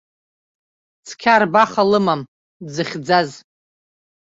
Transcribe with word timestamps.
Цқьа 1.07 1.33
арбаха 1.37 1.83
лымам 1.89 2.21
дзыхьӡаз. 2.65 3.29